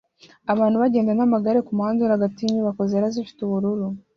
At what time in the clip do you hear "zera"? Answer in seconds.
2.91-3.07